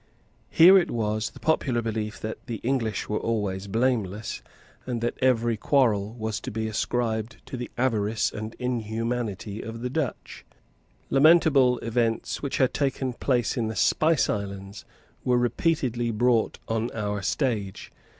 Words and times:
Here 0.49 0.79
it 0.79 0.89
was 0.89 1.29
the 1.29 1.39
popular 1.39 1.79
belief 1.83 2.19
that 2.21 2.47
the 2.47 2.55
English 2.63 3.07
were 3.07 3.19
always 3.19 3.67
blameless, 3.67 4.41
and 4.87 4.99
that 5.01 5.13
every 5.21 5.57
quarrel 5.57 6.13
was 6.15 6.39
to 6.39 6.49
be 6.49 6.67
ascribed 6.67 7.39
to 7.45 7.55
the 7.55 7.69
avarice 7.77 8.31
and 8.31 8.55
inhumanity 8.55 9.61
of 9.61 9.81
the 9.81 9.91
Dutch. 9.91 10.43
Lamentable 11.11 11.77
events 11.83 12.41
which 12.41 12.57
had 12.57 12.73
taken 12.73 13.13
place 13.13 13.55
in 13.55 13.67
the 13.67 13.75
Spice 13.75 14.27
Islands 14.27 14.85
were 15.23 15.37
repeatedly 15.37 16.09
brought 16.09 16.57
on 16.67 16.89
our 16.95 17.21
stage. 17.21 17.91